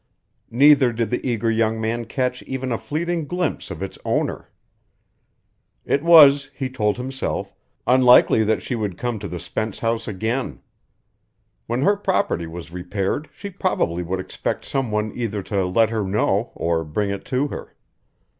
Neither 0.49 0.91
did 0.91 1.11
the 1.11 1.23
eager 1.23 1.51
young 1.51 1.79
man 1.79 2.05
catch 2.05 2.41
even 2.41 2.71
a 2.71 2.79
fleeting 2.79 3.25
glimpse 3.27 3.69
of 3.69 3.83
its 3.83 3.99
owner. 4.03 4.49
It 5.85 6.01
was, 6.01 6.49
he 6.55 6.71
told 6.71 6.97
himself, 6.97 7.53
unlikely 7.85 8.43
that 8.45 8.63
she 8.63 8.73
would 8.73 8.97
come 8.97 9.19
to 9.19 9.27
the 9.27 9.39
Spence 9.39 9.77
house 9.77 10.07
again. 10.07 10.59
When 11.67 11.83
her 11.83 11.95
property 11.95 12.47
was 12.47 12.71
repaired 12.71 13.29
she 13.31 13.51
probably 13.51 14.01
would 14.01 14.19
expect 14.19 14.65
some 14.65 14.89
one 14.89 15.11
either 15.13 15.43
to 15.43 15.65
let 15.65 15.91
her 15.91 16.03
know, 16.03 16.51
or 16.55 16.83
bring 16.83 17.11
it 17.11 17.23
to 17.25 17.49
her. 17.49 17.75